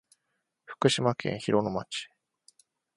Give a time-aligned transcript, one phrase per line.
[0.65, 2.09] 福島県広野町